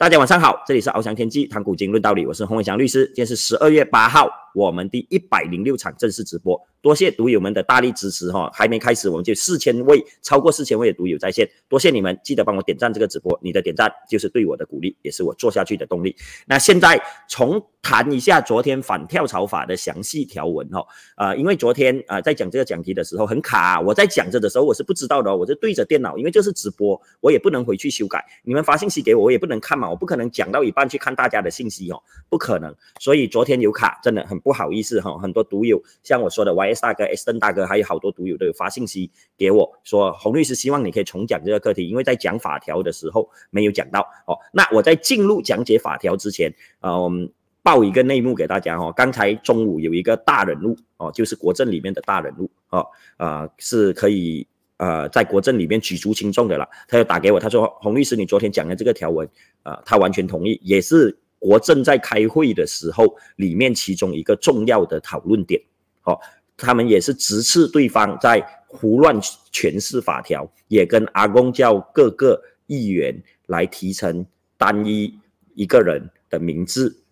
[0.00, 3.04] 大家晚上好，这里是翱翔天际谈古今论道理，我是洪伟翔律师。
[3.08, 8.50] 今天是十二月八号，我们第一百零六场正式直播，多谢读友们的大力支持哈！
[8.54, 16.16] 还没开始，我们就四千位，超过四千位的读友在线，多谢你们，记得帮我点赞这个直播，你的点赞就是对我的鼓励，也是我做下去的动力。
[16.46, 20.86] 那现在重谈一下昨天反跳槽法的详细条文哈，
[21.16, 29.90] 啊，因为昨天啊在讲这个讲题的时候很卡，我在讲着的时候我是不知道的，我就对着电脑，因为这是直播，我也不能回去修改，你们发信息给我，我也不能看嘛。
[29.90, 32.74] 我不可能讲到一半去看大家的信息哦，不可能。
[32.98, 35.18] 所以昨天有卡，真的很不好意思哈。
[35.18, 44.38] 很多读友像我说的 Y S 大哥、S 邓大哥，还有好多读友都有发信息给我说，洪律师希望你可以重讲这个课题，因为在讲法条的时候没有讲到哦。
[44.52, 47.30] 那我在进入讲解法条之前，呃，我们
[47.62, 48.92] 报一个内幕给大家哦。
[48.96, 54.46] 刚才中午有一个大人物哦，就是国政里面的大人物哦，啊，是可以。
[54.80, 59.28] 呃，在国政里面举足轻重的了，他又打给我，他说：“洪律师，你昨天讲的这个条文，
[59.62, 65.60] 啊，他完全同意，也是国政在开会的时候里面其中一个重要的讨论点。
[66.04, 66.18] 哦，
[66.60, 69.20] 他们也是直斥对方在胡乱
[69.52, 73.14] 诠释法条，也跟阿公叫各个议员
[73.46, 74.24] 来提成
[74.56, 75.18] 单一
[75.54, 77.02] 一个人的名字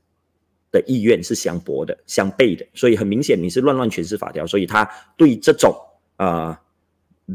[0.71, 5.75] 的意愿是相驳的、相悖的，所以很明显你是乱乱诠释法条，所以他对这种
[6.17, 6.61] 啊。”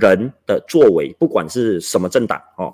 [0.02, 2.74] 人的作为，不管是什么政党哦，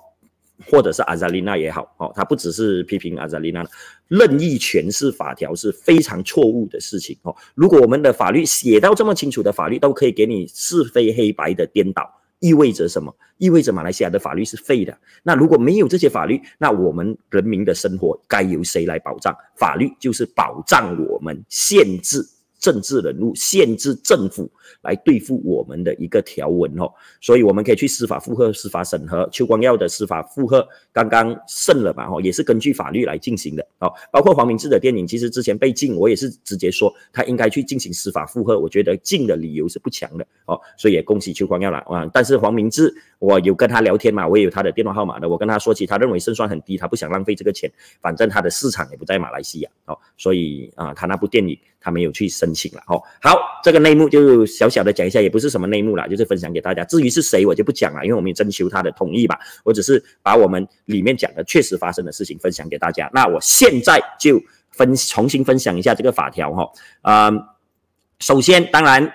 [0.66, 3.66] 或者是阿扎丽娜也好哦，他不只是批评阿扎丽娜，
[4.08, 7.36] 任意诠释法条是非常错误的事情哦。
[7.56, 13.14] 如果我们的法律写到这么清楚的法律都可以给你是非黑白的颠倒，意味着什么？
[13.38, 14.98] 意味着马来西亚的法律是废的。
[15.24, 19.34] 那如果没有这些法律，那我们人民的生活该由谁来保障？
[19.56, 22.22] 法律就是保障我们，限制。
[22.60, 24.50] 政治人物限制政府
[24.82, 29.28] 来对付我们的一个条文哦，所以我们可以去司法复核、司法审核。
[29.32, 32.08] 邱光耀的司法复核刚刚胜了嘛？
[32.10, 33.92] 哦，也是根据法律来进行的哦。
[34.12, 38.60] 包括黄明志的电影，其实之前被禁，我也是直接说他应该去进行司法复核。
[38.60, 42.10] 我觉得禁的理由是不强的哦，所以也恭喜邱光耀了啊。
[42.14, 45.30] 但是黄明志，我有跟他聊天嘛，我也有他的电话号码的。
[45.30, 53.02] 我跟他说起，他认为胜算很低，他不想浪费这个钱，反正他的市场也不在马来西亚哦，所以啊，他那部电影他没有去申请了哦。
[53.22, 56.84] 好，这个内幕就小小的讲一下，也不是什么内幕啦，就是分享给大家。
[56.84, 59.40] 至于是谁，我就不讲了，因为我们征求他的同意吧。
[59.64, 63.10] 我只是把我们里面讲的确实发生的事情分享给大家。
[63.14, 64.42] 那我现在就
[64.72, 66.70] 分重新分享一下这个法条哈。
[67.02, 67.32] 啊，
[68.20, 69.12] 首先当然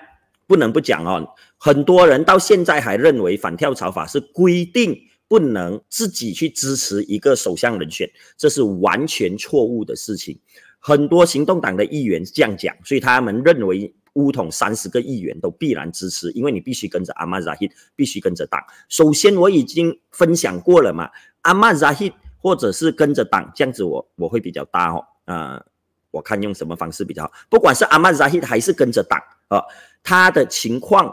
[0.47, 1.27] 不能不讲哦，
[1.57, 4.97] 很多人到现在还认为反跳槽法是规定
[5.27, 10.39] 不能自己去支持一个首相人选，这是完全错误的事情。
[10.87, 18.61] 很多行动党的议员这样讲，所以他们认为乌统三十个议员都必然支持，因为你必须跟着阿曼扎希，必须跟着党。
[18.87, 21.09] 首先我已经分享过了嘛，
[21.41, 25.03] 阿曼扎希或者是跟着党，这样子我我会比较大哦。
[25.25, 25.65] 啊，
[26.11, 27.31] 我看用什么方式比较好。
[27.49, 29.63] 不管是阿曼扎希还是跟着党啊，
[30.03, 31.11] 他的情况，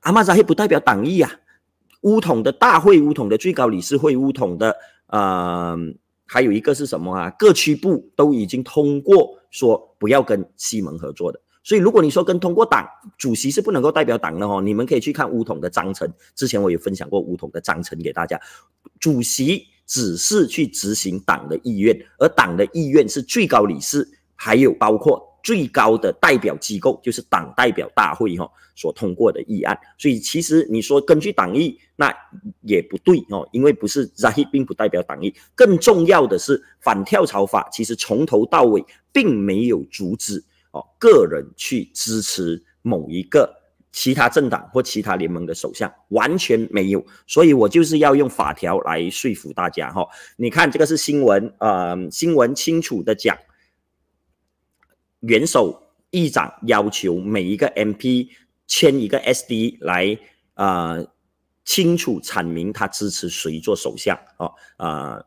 [0.00, 1.32] 阿曼扎希不代表党意啊。
[2.02, 4.76] 乌统的大会，乌统的最高理事会，乌统的
[5.06, 5.78] 呃。
[6.32, 7.28] 还有一个是什么啊？
[7.38, 12.88] 各区部都已经通过说不要跟西蒙合作的，所以如果你说跟通过党
[13.18, 18.40] 主席是不能够代表党的哦，你们可以去看乌统的章程，之前我有分享过乌统的章程给大家，
[18.98, 25.22] 主席只是去执行党的意愿，而党的意愿是最高理事，还有包括。
[25.42, 32.14] 最高的代表机构就是党代表大会哈所通过的议案，所以其实你说根据党意那
[32.60, 35.34] 也不对哦，因为不是 Zahid 并不代表党意。
[35.54, 43.52] 更重要的是反跳槽法其实从头到尾并没有阻止哦个人去支持某一个
[43.90, 47.04] 其他政党或其他联盟的首相，完全没有。
[47.26, 50.06] 所以我就是要用法条来说服大家哈。
[50.36, 53.36] 你看这个是新闻，呃，新闻清楚的讲。
[55.22, 58.28] 元首议长要求每一个 MP
[58.66, 60.18] 签一个 SD 来，
[60.54, 61.06] 呃，
[61.64, 64.52] 清楚阐明他支持谁做首相哦。
[64.78, 65.24] 呃，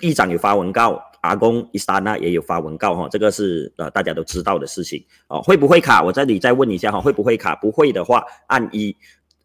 [0.00, 5.40] 议长有发文告，阿公伊莎娜也有发文告哈，这个是呃大家都知道的事情哦。
[5.40, 6.02] 会不会卡？
[6.02, 7.54] 我这里再问一下哈，会不会卡？
[7.54, 8.96] 不会的话按一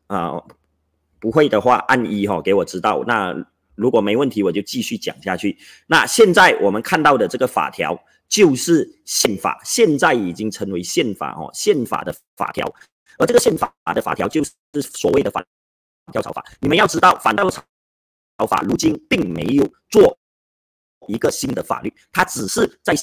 [0.07, 0.41] 啊，
[1.19, 3.03] 不会的话按一哈，给我知道。
[3.05, 3.35] 那
[3.75, 5.57] 如果没问题，我就继续讲下去。
[5.85, 8.03] 那现在我们看到的这个法条。
[8.31, 12.65] 就是宪法，现在已经成为宪法哦，宪法的法条，
[13.17, 15.45] 而这个宪法的法条就是所谓的反
[16.13, 16.41] 调查法。
[16.61, 17.61] 你们要知道，反调查
[18.47, 20.17] 法如今并没有做
[21.07, 22.95] 一个新的法律，它只是在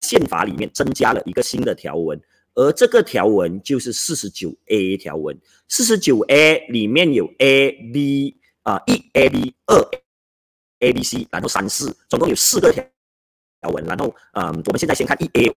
[0.00, 2.20] 宪法里面增加了一个新的条文，
[2.54, 5.38] 而这个条文就是四十九 A 条文。
[5.68, 9.78] 四十九 A 里面有 A、B 啊，一 A、B 二。
[10.80, 12.82] A、B、C，然后三四，总共有四个条
[13.60, 13.84] 条文。
[13.84, 15.54] 然后，嗯，我们现在先看一 A，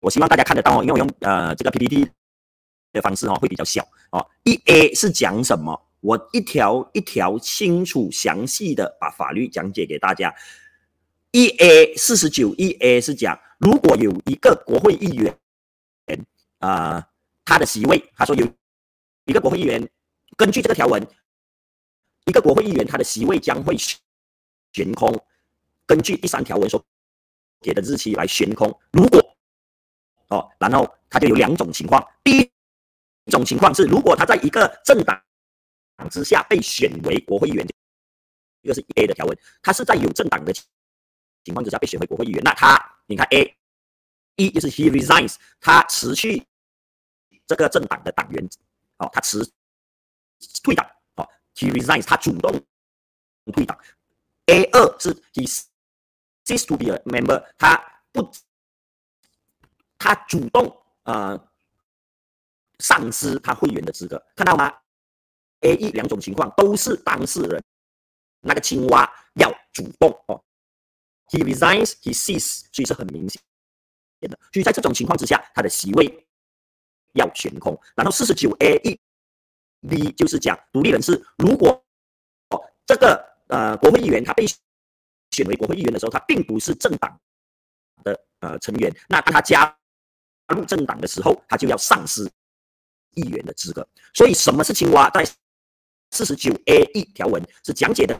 [0.00, 2.08] 我希望大家看得到哦，因为我用呃这个 PPT
[2.92, 4.24] 的方式哦会比较小哦。
[4.44, 5.80] 一 A 是讲什么？
[6.00, 10.34] 我一条一条清楚详细的把法律讲解给大家。
[11.30, 15.36] 一 A 四十九一 A 是讲，如果有一个国会议员，
[16.58, 17.08] 啊，
[17.44, 18.46] 他的席位，他说有
[19.24, 19.88] 一个国会议员，
[20.36, 21.04] 根据这个条文，
[22.26, 25.18] 一个国会议员他的席位将会悬空，
[25.86, 26.84] 根据第三条文说
[27.64, 28.68] 给的日期来悬空。
[28.92, 29.36] 如果
[30.28, 32.50] 哦，然后他就有两种情况，第一
[33.30, 35.20] 种情况是，如果他在一个政党。
[36.10, 37.64] 之下被选为国会议员，
[38.62, 42.42] 这个是 A 的条文，他是在有政党的情况之下被选为国会议员。
[42.42, 42.76] 那他，
[43.06, 43.56] 你看 A
[44.34, 46.44] 一就是 he resigns，他辞去
[47.46, 48.44] 这个政党的党员，
[48.98, 49.48] 哦，他辞
[50.64, 50.84] 退党，
[51.14, 52.52] 哦，he resigns，他主动
[53.52, 53.78] 退党。
[54.46, 55.48] A 二是 he
[56.44, 57.76] cease to be a member，他
[58.12, 58.30] 不，
[59.98, 61.38] 他主动呃
[62.78, 64.72] 丧失他会员的资格，看到吗
[65.60, 67.62] ？A、E 两种情况都是当事人，
[68.40, 70.42] 那个青蛙要主动哦。
[71.30, 73.40] He resigns, he ceases，所以是很明显
[74.20, 74.38] 的。
[74.52, 76.26] 所以在这种情况之下，他的席位
[77.14, 77.80] 要悬空。
[77.96, 79.00] 然后四十九 A、E、
[79.88, 81.82] B 就是讲独立人士，如果
[82.50, 84.44] 哦这个呃国会议员他被
[85.34, 87.20] 选为国会议员的时候，他并不是政党
[88.04, 89.76] 的呃成员，那当他加
[90.54, 92.30] 入政党的时候，他就要丧失
[93.12, 93.86] 议员的资格。
[94.12, 95.10] 所以什么是青蛙？
[95.10, 95.24] 在
[96.12, 98.14] 四十九 A 一条文是讲解的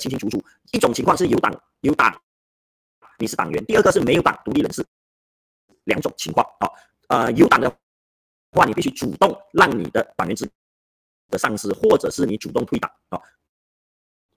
[0.00, 0.42] 清清楚楚。
[0.72, 2.18] 一种情况是有党有党，
[3.18, 4.82] 你是党员；第二个是没有党，独立人士。
[5.84, 6.64] 两种情况啊，
[7.08, 7.68] 呃，有党的
[8.52, 10.48] 话，你必须主动让你的党员资
[11.28, 13.20] 的丧失，或者是你主动退党啊。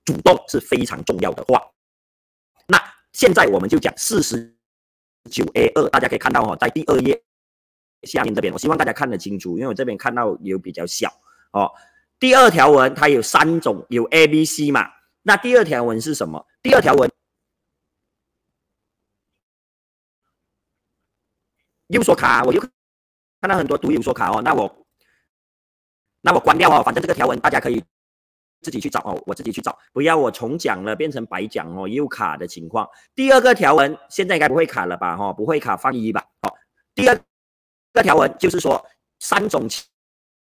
[0.04, 1.62] 主动是非常重要的话。
[2.68, 2.82] 那
[3.14, 4.56] 现在我们就讲四十
[5.30, 7.22] 九 A 二，大家可以看到哈，在第二页
[8.04, 11.12] 下面这边，我希望大家看得清楚，因为我这边看到有比较小
[11.52, 11.72] 哦。
[12.20, 14.90] 第二条文它有三种，有 A、B、C 嘛？
[15.22, 16.46] 那第二条文是什么？
[16.62, 17.12] 第二条文
[21.88, 22.62] 右说卡，我又
[23.42, 24.42] 看到很多读右说卡哦。
[24.42, 24.88] 那我
[26.22, 27.84] 那我关掉哦，反正这个条文大家可以
[28.62, 32.90] 自己去找哦，我自己去找，不要我重讲了变成白讲哦，又卡的情况。
[33.14, 35.16] 第二个条文现在应该不会卡了吧？
[35.16, 36.26] 哈，不会卡，放一吧。
[36.42, 36.56] 好，
[36.94, 37.20] 第二
[37.94, 38.84] 个条文就是说
[39.20, 39.86] 三种情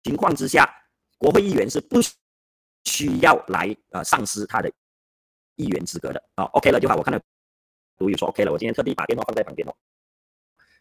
[0.03, 0.75] 情况之下。
[1.21, 2.01] 国会议员是不
[2.85, 4.71] 需要来呃丧失他的
[5.57, 6.95] 议员资格的啊，OK 了就好。
[6.95, 7.19] 我看到
[7.97, 9.75] 读友说 OK 了，我今天特地把电话放在旁边哦。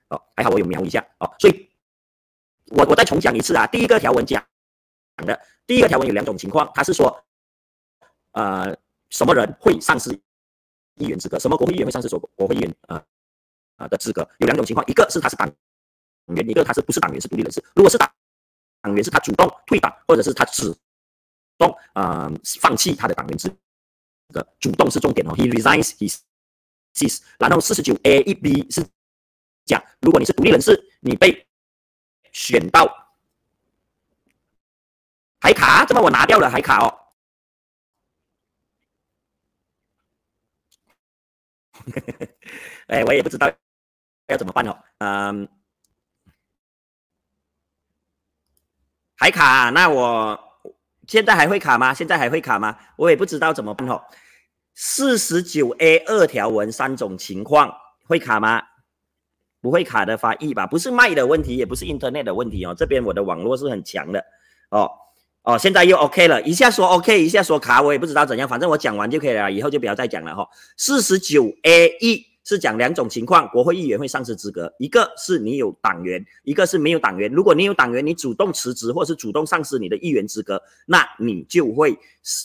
[0.09, 1.67] 哦，还好我有瞄一下哦，所以
[2.67, 3.65] 我我再重讲一次啊。
[3.65, 4.45] 第一个条文讲
[5.25, 7.23] 的，第一个条文有两种情况，他是说
[8.31, 8.75] 呃
[9.09, 10.11] 什么人会丧失
[10.95, 13.03] 议员资格，什么国会议员会丧失所国会议员啊
[13.77, 14.21] 啊的资格？
[14.39, 15.51] 有两种情况，一个是他是党
[16.27, 17.63] 员，一个他是不是党员是独立人士。
[17.75, 18.11] 如果是党
[18.81, 20.75] 党员是他主动退党，或者是他主
[21.57, 23.49] 动啊放弃他的党员资
[24.33, 25.33] 格，主动是重点哦。
[25.35, 26.13] He resigns, he
[26.93, 27.21] ceases。
[27.39, 28.85] 然后四十九 A 一 B 是
[29.65, 31.47] 讲，如果你是独立人士，你被
[32.31, 33.06] 选到
[35.47, 36.93] 还卡，这么我拿掉了还卡哦。
[42.87, 43.49] 哎，我也不知道
[44.27, 45.47] 要怎么办哦，嗯。
[49.15, 49.69] 还卡？
[49.69, 50.37] 那我
[51.07, 51.93] 现在还会卡吗？
[51.93, 52.77] 现在还会卡吗？
[52.97, 54.03] 我也不知道怎么办哦。
[54.75, 57.73] 四十九 A 二条文三种情况
[58.03, 58.61] 会卡吗？
[59.61, 60.67] 不会卡的发 E 吧？
[60.67, 62.75] 不是麦的问题，也不是 Internet 的问题哦。
[62.77, 64.25] 这边我的网络是很强的
[64.71, 64.91] 哦
[65.47, 70.45] 哦，现在又 OK 了，一下说 OK，一下说卡，我也不知道怎样，反正我讲完就可以了，以后就不要再讲了哈。
[70.75, 72.25] 四十九 A 一。
[72.49, 77.29] 是讲两种情况，国会议员会丧失资格，一个是你有党员，一个是没有党员。
[77.29, 81.93] 如果你有党员，你主动辞职或是主动丧失你的议员资格，那你就会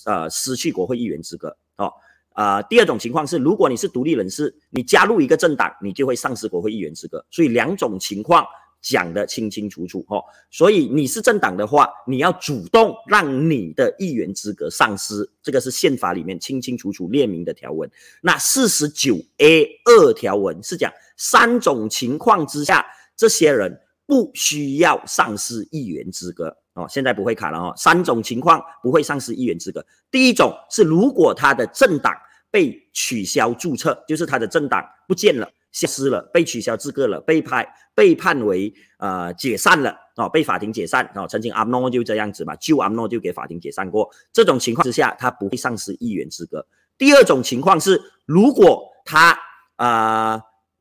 [0.04, 1.88] 呃失去国会议员资格哦。
[2.32, 7.24] 啊，第二种情况是，如果你是独立人士，你加入一个政党，你就会丧失国会议员资格。
[7.30, 8.44] 所以两种情况。
[8.82, 17.88] 讲得清清楚楚哦，所以你是政党的话，你要主动让你的议员资格丧失，这个是宪法里面清清楚楚列明的条文。
[18.20, 22.84] 那四十九 A 二条文是讲三种情况之下，
[23.16, 26.84] 这些人不需要丧失议员资格哦。
[26.88, 29.86] 现在不会卡了哦，三种情况不会丧失议员资格。
[30.10, 32.12] 第一种是如果他的政党
[32.50, 35.48] 被取消注册，就是他的政党不见了。
[35.72, 41.26] 消失了，被取消资格了，被判被判为呃解散了哦，被法庭解散哦。
[41.26, 44.08] 曾经阿诺就这样子嘛，旧阿诺就给法庭解散过。
[44.32, 46.64] 这种情况之下，他不会丧失议员资格。
[46.98, 49.36] 第二种情况是，如果他
[49.76, 50.40] 呃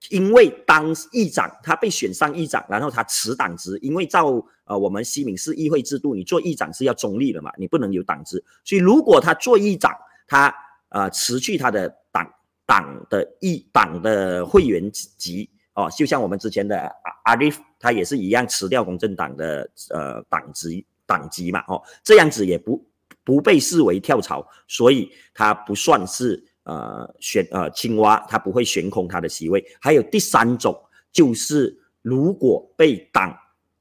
[0.10, 8.43] 因为当议长他被选上议长，然后他辞党职，因为照呃我们西敏市议会制度，你做议长是要中立的嘛，你不能有党职。
[8.65, 9.95] 所以如果他做议长，
[10.27, 10.53] 他
[10.89, 12.27] 呃辞去他的党
[12.65, 22.86] 党的议党的会员籍哦，就像我们之前的阿阿里，他也是一样辞掉公正党的呃党籍党籍嘛哦，这样子也不
[23.24, 26.44] 不被视为跳槽，所以他不算是。
[26.63, 29.65] 呃，选呃青蛙，他不会悬空他的席位。
[29.82, 30.80] 还有第三种，
[31.12, 33.36] 就是如果被党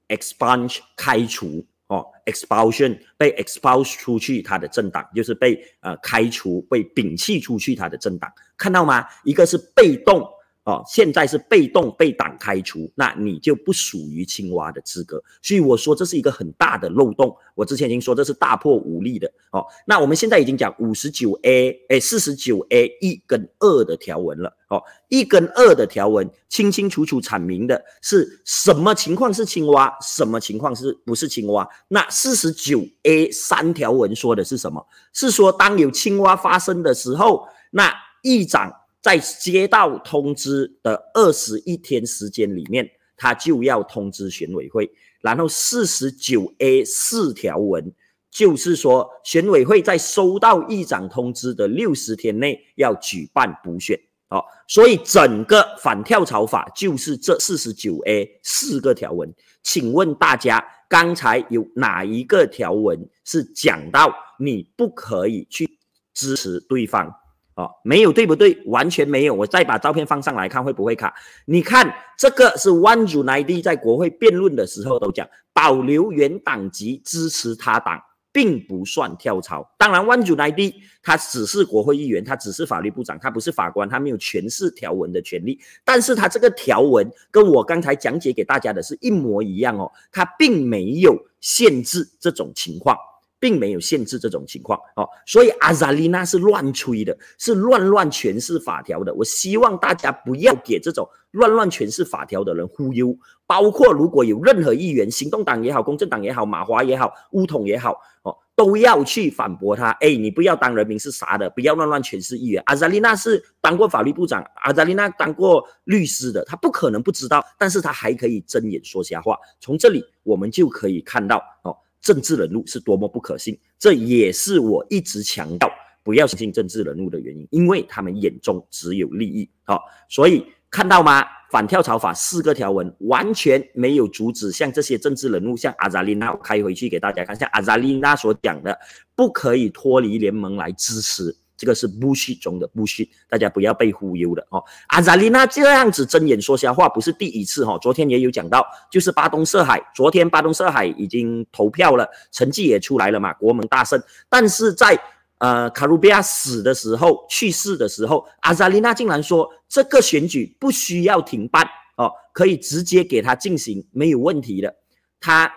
[0.09, 9.04] expunge 开除哦，expulsion 被 expulse 出去，他的政党就是被呃开除、被摒弃出去，他的政党看到吗？
[9.25, 10.25] 一个是被动。
[10.71, 15.21] 哦，现在是被动被党开除，那你就不属于青蛙的资格。
[15.43, 17.37] 所以我说这是一个很大的漏洞。
[17.57, 19.29] 我之前已经说这是大破武力的。
[19.50, 24.57] 哦，那我们现在已经讲五十九 A，哎，四十九 A 一跟二的条文了。
[24.69, 31.69] 哦，一跟二的条文清清楚楚阐明的是什么情况是青蛙，什么情况是不是青蛙？
[31.89, 34.87] 那四十九 A 三条文说的是什么？
[35.12, 38.73] 是说当有青蛙发生的时候，那议长。
[39.00, 44.90] 在接到通知的二十一天时间里面，他就要通知选委会。
[45.21, 47.92] 然后四十九 A 四条文
[48.30, 53.99] 就是说，选委会在收到议长通知的六十天内要举办补选。
[54.28, 59.35] 好，所以整个反跳槽法就是这四十九 A 四个条文。
[59.62, 65.69] 请问大家，刚才有哪一个条文是讲到你不可以去
[66.14, 67.12] 支持对方？
[67.61, 68.59] 哦，没有对不对？
[68.67, 69.35] 完全没有。
[69.35, 71.14] 我再把照片放上来看会不会卡？
[71.45, 78.00] 你看这个是 One United 在国会辩论的时候都讲，保留原党籍支持他党，
[78.33, 79.75] 并不算跳槽。
[79.76, 85.61] 当然，One United 他只是国会议员，他只是法律部长，他不是法官，他没有诠释条文的权利。
[85.85, 92.97] 但是他这个条文跟我刚才讲解给大家的是一模一样哦，他并没有限制这种情况。
[93.40, 99.12] 并没有限制这种情况哦，所以阿扎丽娜是乱吹的，是乱乱诠释法条的。
[99.14, 103.16] 我希望大家不要给这种乱乱诠释法条的人忽悠。
[103.47, 109.90] 包括如果有任何议员，行动党也好，公正党也好，马华也好，乌统也好，哦，都要去反驳他。
[110.00, 112.62] 哎，你不要当人民是啥的，不要乱乱诠释议员。
[112.66, 119.37] 阿扎丽娜是当过法律部长，阿扎丽娜当过律师的，他不可能不知道，但是他还可以睁眼说瞎话。
[119.59, 121.76] 从这里我们就可以看到哦。
[122.11, 125.71] 政治人物是多么不可信，这也是我一直强调
[126.02, 129.49] 不要相信政治人物的原因，因为他们眼中只有利益。
[129.62, 131.25] 好，所以看到吗？
[131.52, 138.76] 反跳槽法四个条文完全没有阻止像这些政治人物，像阿扎丽娜，开回去给大家看，像阿扎丽娜所讲的，
[139.14, 141.37] 不可以脱离联盟来支持。
[141.61, 144.64] 这个是不虚中的不虚，大家不要被忽悠了哦。
[144.87, 154.02] 阿扎丽娜这样子睁眼说瞎话不是第一次哈，昨天也有讲到，就是巴东色海，昨天巴东色海已经投票了，成绩也出来了嘛，国盟大胜。
[154.31, 154.99] 但是在
[155.37, 161.62] 呃卡鲁比亚死的时候，去世的时候，阿扎丽娜竟然说这个选举不需要停办
[161.99, 164.75] 哦，可以直接给他进行，没有问题的。
[165.21, 165.52] 他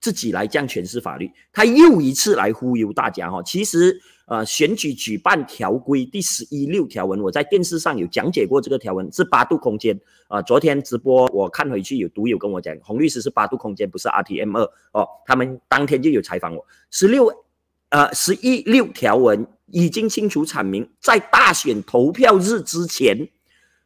[0.00, 4.00] 自己来这样诠释法律，他又一次来忽悠大家哈，其实。
[4.26, 9.98] 呃，选举举办条规第十一六条文，我在电视上有讲解过这个条文，是八度空间。
[10.28, 15.06] 啊，昨天直播我看回去有读友跟我讲，洪律师是八度空间，不是 RTM 二哦。
[15.26, 17.44] 他们当天就有采访我，十六
[17.90, 23.28] 呃十一六条文已经清楚阐明，在大选投票日之前，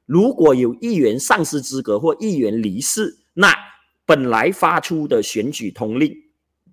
[0.05, 3.53] 如果有议员丧失资格或议员离世，那
[4.05, 6.15] 本来发出的选举通令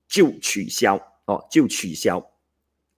[0.08, 2.24] 就取消哦，就取消。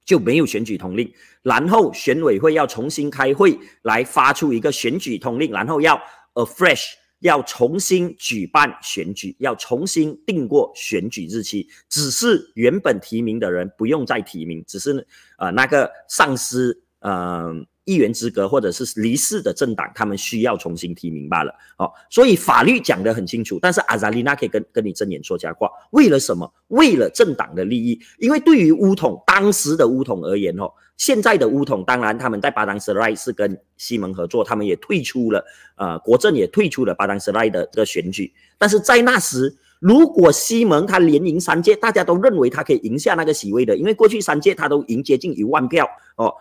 [0.05, 5.95] 就没有选举通令，然后选委会要重新开会来发出一个选举通令，然后要
[6.33, 11.67] a fresh 要重新举办选举，要重新定过选举日期。
[11.89, 15.05] 只是原本提名的人不用再提名，只是
[15.39, 17.65] 呃那个丧失呃。
[17.85, 21.53] 议员资格或者是离世的政党，他们需要重新提名罢了。
[21.77, 26.51] 哦，所以法律讲得很清楚，但是阿扎丽娜可以跟跟你睁眼说瞎话，为了什么？
[26.69, 27.99] 为了政党的利益。
[28.17, 38.33] 因为对于乌统当时的乌统而言，哦，现在的乌统当然他们在巴当斯赖是跟西蒙合作，他们也退出了，呃，国政也退出了巴当斯赖的这个选举。
[38.57, 46.33] 但是在那时，如果西蒙他连赢三届，大家都认为他可以赢下那个席位的，因为过去三届他都赢接近一万票，哦。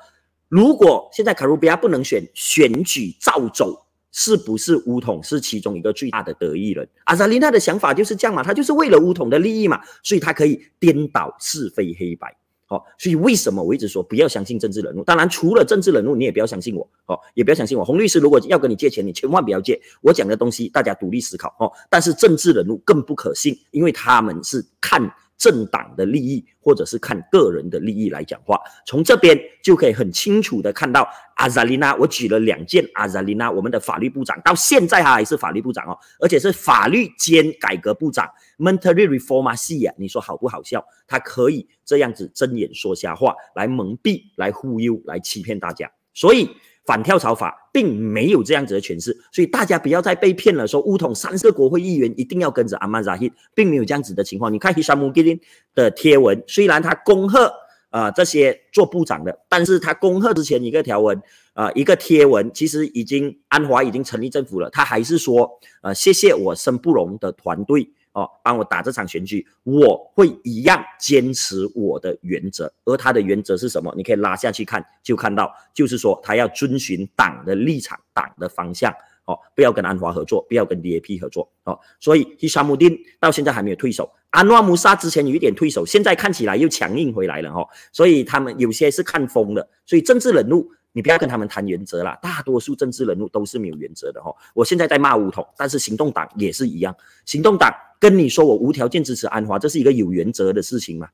[0.55, 3.77] 如果现在卡鲁比亚不能选，选举照走，
[4.13, 6.89] 是不是乌统是其中一个最大的得益人？
[7.07, 12.33] 阿扎琳娜的想法就是这样嘛，他就是为了乌统的利益嘛，所以他可以颠倒是非黑白。
[12.69, 15.03] 哦，所以为什么我一直说不要相信政治人物？
[15.03, 17.85] 当然，除了政治人物，你也不要相信我哦，也不要相信我。
[17.85, 19.81] 洪律师如果要跟你借钱，你千万不要借。
[20.03, 21.73] 我讲的东西大家独立思考哦。
[21.91, 25.03] 但是政治人物更不可信，因为他们是看。
[25.37, 31.95] 政党的利益，或者是看个人的利益来讲话，从这边就可以很清楚的看到阿扎丽娜。
[31.97, 40.85] 我举了两件，阿扎丽娜，我们的法律部长到现在他还是法律部长哦，而且是法律兼改革部长 m o n t e r y Reforma 系啊，你说好不好笑？
[41.07, 46.51] 他可以这样子睁眼说瞎话，来蒙蔽、来忽悠、来欺骗大家，所以。
[46.87, 50.67] 反跳槽法并没有这样子的诠释，所以大家不要再被骗了。
[50.67, 54.53] 说乌统三个国会议员一定要跟着阿曼扎希，并没有这样子的情况。
[54.53, 55.41] 你看希沙姆吉林
[55.75, 57.53] 的贴文，虽然他恭贺
[57.91, 61.21] 啊这些做部长的，但是他恭贺之前一个条文
[61.55, 65.51] 啊一个贴文，其实已经安华已经成立政府了，他还是说
[65.83, 67.89] 呃谢谢我申不容的团队。
[68.15, 72.73] 哦，帮我打这场选举，我会一样坚持我的原则。
[72.85, 73.93] 而他的原则是什么？
[73.97, 78.95] 你可以拉下去看，就看到，就是说他要遵循党的立场、党的方向。
[79.27, 81.51] 哦，不要跟安华合作，不要跟 DAP 合作。
[81.65, 87.53] 哦，所以希沙姆丁到现在还没有退守，安华姆沙之前有一点退守，现在看起来又强硬回来了。
[87.53, 89.69] 哈，所以他们有些是看风的。
[89.87, 90.71] 所以政治人物。
[90.97, 94.33] 你不要跟他们谈原则啦，大多数政治人物都是没有原则的哈。
[94.55, 96.95] 我现在在骂吴统，但是行动党也是一样。
[97.25, 101.09] 行动党跟你说我无条件支持安华，这是一个有原则的事情嘛？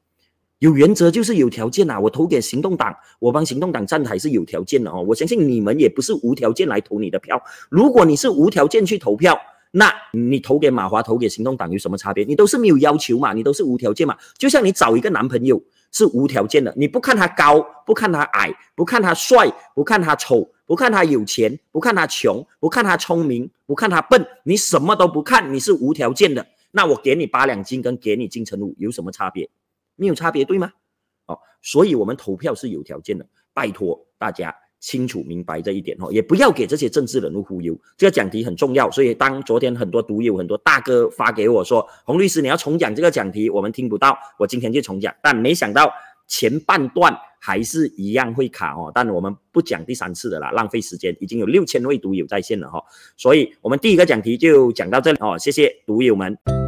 [0.58, 2.00] 有原则就是有条件呐。
[2.00, 5.04] 我投给行动党，我帮行动党站台是有条件的哦。
[5.06, 7.40] 我相信你们也不是无条件来投你的票。
[7.68, 9.38] 如果你是无条件去投票，
[9.70, 12.24] 那你投给马华，投给行动党有什么差别？
[12.24, 14.16] 你都是没有要求嘛，你都是无条件嘛。
[14.36, 15.62] 就像你找一个男朋友。
[15.92, 26.46] 是无条件的，你不看他高，不看他矮，不看他帅，不看他丑，不看他有钱，不看他穷，不看他聪明，不看他笨，你什么都不看，你是无条件的。
[26.70, 29.48] 那我给你八两金跟给你金城武有什么差别？
[29.96, 30.72] 没有差别，对吗？
[31.26, 34.54] 哦，所以我们投票是有条件的，拜托大家。
[34.82, 37.78] 清楚明白这一点哦，也不要给这些政治人物忽悠。
[37.98, 45.92] 这个讲题很重要，所以当昨天很多读友、很多大哥发给我说：“洪律师，你要重讲这个讲题，我们听不到。”我今天就重讲，但没想到
[46.26, 48.90] 前半段还是一样会卡哦。
[48.94, 51.14] 但我们不讲第三次的啦，浪费时间。
[51.20, 52.82] 已经有六千位读友在线了哈，
[53.18, 56.59] 所以我们第一个讲题就讲到这里哦，谢谢读友们。